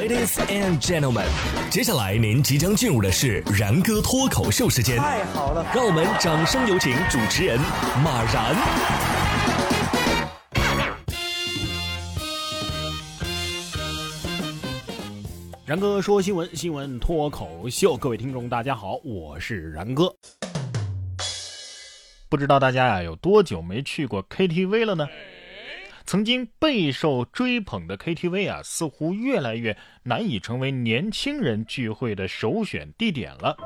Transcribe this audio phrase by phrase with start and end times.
[0.00, 1.26] Ladies and gentlemen，
[1.70, 4.96] 接下来您即将进入的是然哥脱口秀时间。
[4.96, 7.60] 太好了，让我们掌声有请主持人
[8.02, 8.56] 马然。
[15.66, 20.10] 然哥说新闻，新闻脱口秀，各位听众大家好，我是然哥。
[22.30, 25.06] 不知道大家呀有多久没去过 KTV 了呢？
[26.10, 33.56] 曾经备受追捧的 KTV 啊，似乎越来越难以成为年轻人聚会的首选地点了，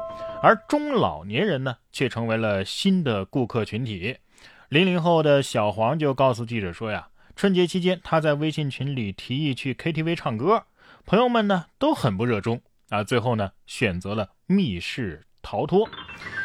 [0.42, 4.18] 而中老年人呢，却成为了新的顾客群体。
[4.68, 10.64] 零零后的小黄就告诉记者说呀，春节期间他在微信群里提议去 KTV 唱歌。
[11.06, 15.88] 朋友们呢都很不热衷啊，最后呢选择了密室逃脱。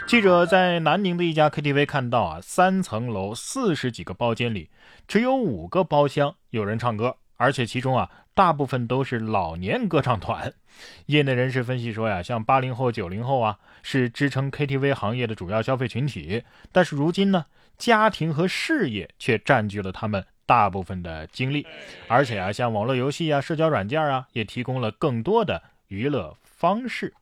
[0.10, 4.72] 记者在南宁的一家 KTV 看到啊，三层楼四十几个包间里，
[5.08, 10.52] 只有五个包厢有人唱歌，而且其中啊大部分都是老年歌唱团。
[11.06, 17.46] 业内人士分析说呀，像八零后、九零后啊是支撑 KTV 行业的主要消费群体，但是如今呢，
[17.78, 20.26] 家庭和事业却占据了他们。
[20.48, 21.68] 大部分的精力，
[22.08, 27.14] 而且啊，像网络游戏啊、社交软件啊，也提供了更多的娱乐方式。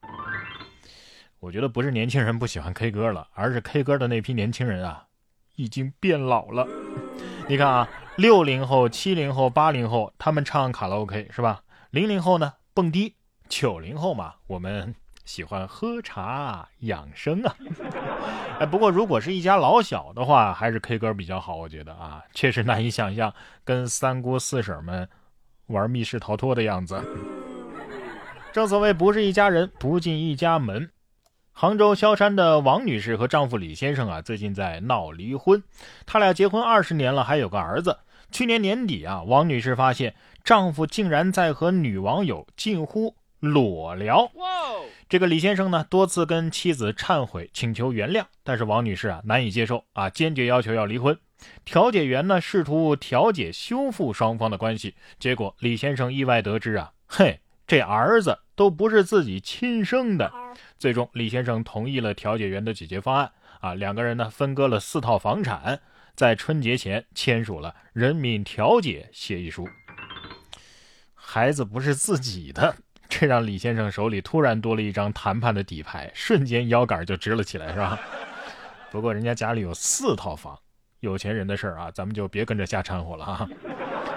[1.39, 5.05] 我觉得不是年轻人不喜欢 K 歌了，而是 K 歌的那批年轻人啊，
[5.55, 6.67] 已经变老了。
[7.47, 11.61] 你看啊，六零后、七零后、八零后，他们唱卡拉 OK 是吧？
[11.91, 13.13] 零零后呢，蹦迪；
[13.47, 14.93] 九零后嘛，我们。
[15.25, 17.53] 喜欢喝茶养生啊，
[18.61, 23.33] 哎，不过如果是一家老小的话，还是 K 歌比较好，我觉得啊，确实难以想象
[23.65, 25.05] 跟三姑四婶们
[25.65, 27.03] 玩密室逃脱的样子。
[28.53, 30.89] 正所谓不是一家人不进一家门。
[31.59, 35.63] 杭州萧山的王女士和丈夫李先生啊，最近在闹离婚。
[36.05, 37.97] 他俩结婚二十年了，还有个儿子。
[38.29, 40.13] 去年年底啊，王女士发现
[40.43, 43.15] 丈夫竟然在和女网友近乎。
[43.39, 44.31] 裸聊，
[45.09, 51.17] 这个李先生呢多次跟妻子忏悔，请求原谅，但是王女士啊难以接受啊，坚决要求要离婚。
[51.65, 60.31] 调解员呢试图调解修复双方的关系，结果李先生意外得知啊，嘿，这儿子都不是自己亲生的。
[60.77, 65.79] 最终李先生同意了调解员的解决方案啊，两个人呢分割了四套房产，
[66.15, 69.67] 在春节前签署了人民调解协议书。
[71.13, 72.75] 孩子不是自己的。
[73.09, 77.97] 这让李先生手里突然多了一张谈判的底牌，瞬间腰杆就直了起来，是吧？
[78.91, 80.59] 不过人家家里有四套房，
[80.99, 83.49] 有钱人的事儿啊，咱们就别跟着瞎掺和了啊。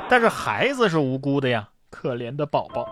[0.09, 1.69] 但是孩子是无辜的呀。
[2.01, 2.89] 可怜的宝宝。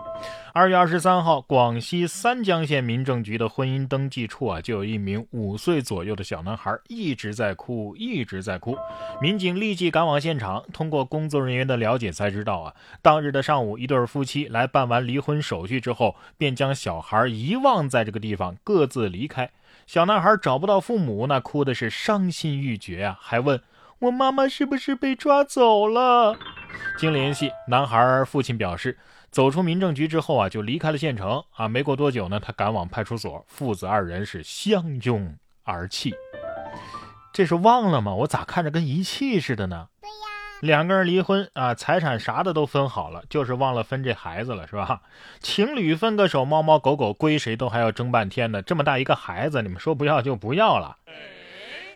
[0.53, 8.77] 二月二十三号，广西三江县民政局的婚姻登记处啊，就有一名五岁左右的小男孩一直在哭，一直在哭。
[9.19, 19.49] 民警立即赶往现场，通过工作人员的了解才知道啊，当日的上午，一对夫妻来办完离婚手续之后，便将小孩遗忘在这个地方，各自离开。
[19.87, 23.59] 小男孩找不到父母，那哭的是伤心欲绝啊，还问
[24.01, 26.37] 我妈妈是不是被抓走了。
[26.97, 28.97] 经联系，男孩父亲表示，
[29.31, 31.67] 走出民政局之后啊，就离开了县城啊。
[31.67, 36.13] 没过多久呢，他赶往派出所，父子二人是相拥而泣。
[37.31, 38.13] 这是忘了吗？
[38.13, 39.87] 我咋看着跟遗弃似的呢？
[40.01, 40.13] 对呀，
[40.61, 45.01] 两个人离婚啊，财产啥的都分好了，就是忘了分这孩子了，是吧？
[45.39, 48.61] 情侣分个手，猫猫狗狗归谁都还要争半天呢。
[48.61, 50.97] 这么大一个孩子，你们说不要就不要了。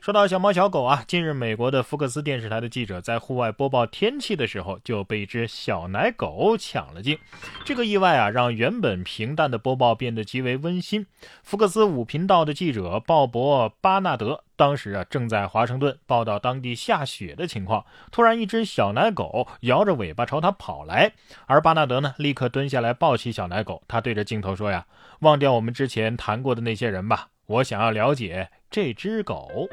[0.03, 7.17] 说到小猫小狗啊，近日美国的福克斯电视台的记者在户外播报天气的时候，就被一只小奶狗抢了镜。
[7.63, 11.05] 这个意外啊，让原本平淡的播报变得极为温馨。
[11.41, 21.13] 福克斯五频道的记者鲍勃·巴纳德当时啊正在华盛顿报道当地下雪的情况，突然一只小奶狗摇着尾巴朝他跑来，
[21.45, 24.85] 而巴纳德呢立刻蹲下来抱起小奶狗，他对着镜头说呀
[25.23, 29.69] ：“忘掉我们之前谈过的那些人吧，我想要了解这只狗。”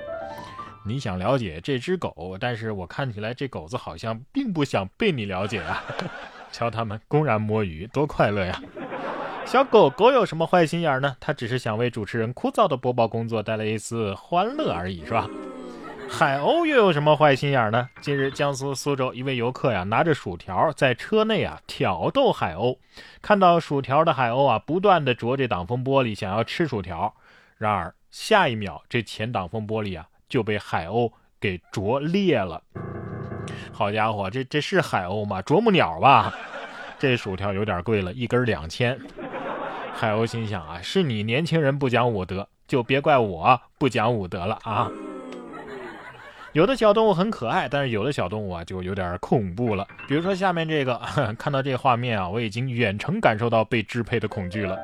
[0.82, 5.84] 你想了解这只狗，但是我看起来这狗子好像并不想被你了解啊！
[6.50, 8.60] 瞧他们公然摸鱼，多快乐呀！
[9.44, 11.16] 小狗狗有什么坏心眼呢？
[11.20, 15.28] 它只是想为主持人枯燥的播报工作带来一丝欢乐而已，是吧？
[16.08, 17.88] 海鸥又有什么坏心眼呢？
[18.00, 22.78] 近日，江苏苏州一位游客呀，拿着薯条在车内啊挑逗海鸥，
[23.22, 27.14] 看到薯条的海鸥啊，不断的啄这挡风玻璃，想要吃薯条。
[27.58, 30.08] 然而下一秒，这前挡风玻璃啊。
[30.30, 32.62] 就被海鸥给啄裂了。
[33.72, 35.42] 好家伙，这这是海鸥吗？
[35.42, 36.32] 啄木鸟吧？
[36.98, 38.98] 这薯条有点贵了，一根两千。
[39.92, 44.90] 海鸥心想啊，是你年轻人不讲武德，就别怪我不讲武德了啊。
[46.52, 49.86] 有的小动物很可爱，但是有的小动物啊就有点恐怖了。
[50.08, 51.00] 比如说下面这个，
[51.38, 54.78] 看到这画面啊，我已经远程感受到被支配的恐惧了。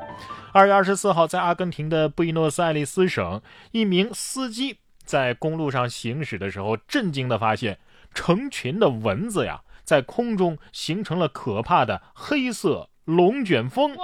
[0.52, 7.78] 二月二十四号，在阿根廷的布宜诺斯艾利斯省，一名司机在公路上行驶的时候，震惊地发现
[8.12, 12.90] 成群的蚊子呀，在空中形成了可怕的黑色。
[13.06, 13.96] 龙卷风。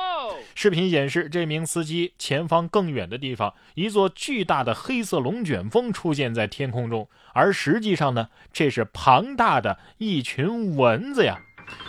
[0.54, 11.40] 视频显示，这名司机前方更远的地方，一座巨大的黑色龙卷风出现在天空中，而实际上呢，这是庞大的一群蚊子呀。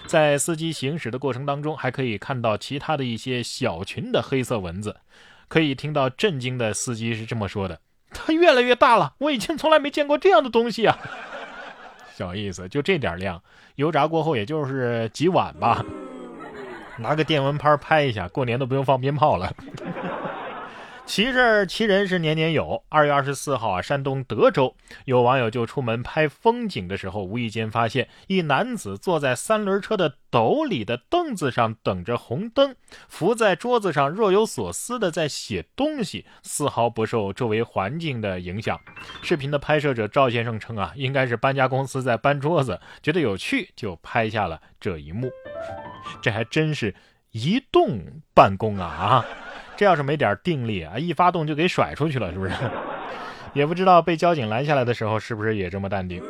[0.07, 5.01] 在司机行驶的过程当中，还可以看到其他的一些小群的黑色蚊子。
[5.47, 7.79] 可以听到震惊的司机是这么说的
[8.13, 10.97] ：“它越来越大了，我以前从来没见过这样的东西啊！
[12.15, 13.41] ”小意思，就这点量，
[13.75, 15.83] 油炸过后也就是几碗吧。
[16.97, 19.51] 拿个电蚊拍拍一下，过年都不用放鞭炮了。
[21.05, 22.83] 奇事奇人是年年有。
[22.89, 32.75] 二月二十四号啊，山东德州有网友就出门拍风景的时候，无意间发现一男子坐在三轮车的斗里的凳子上等着红灯，
[33.07, 38.79] 伏在桌子上若有所思的在写东西，丝毫不受周围环境的影响。
[39.21, 45.29] 视频的拍摄者赵先生称啊，应该是搬家公司在搬桌子，觉得有趣就拍下了这一幕。
[46.21, 46.95] 这还真是
[47.31, 47.99] 移动
[48.33, 49.25] 办公啊啊！
[49.75, 52.53] 这要是没点定力啊，一发动就给甩出去了，是不是？
[53.53, 56.23] 也不知道被交警拦下来的时候是不是也这么淡定。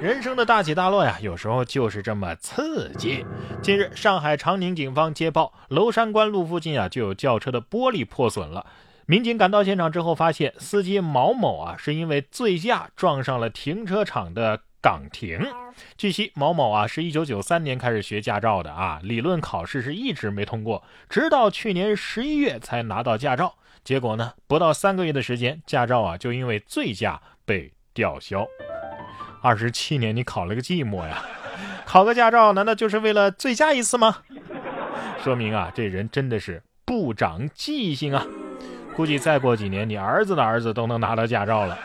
[0.00, 3.24] 人生的大起大落呀，有时候就是这么刺激。
[3.62, 8.66] 近日，上海长宁警方接报，娄山关路附近啊就有轿车的玻璃破损了。
[9.06, 14.60] 民警赶到现场之后，发现司机毛某啊是因为醉驾撞上了停车场的。
[14.84, 15.40] 岗亭。
[15.96, 23.54] 据悉，某某啊是一九九三年开始学驾照的啊，理论考试是一直没通过，直到去年十一月才拿到驾照。
[23.82, 28.46] 结果呢，不到三个月的时间，驾照啊就因为醉驾被吊销。
[29.40, 31.24] 二十七年，你考了个寂寞呀？
[31.86, 34.18] 考个驾照难道就是为了醉驾一次吗？
[35.22, 38.26] 说明啊，这人真的是不长记性啊！
[38.94, 41.78] 估计再过几年，你儿子的儿子都能拿到驾照了。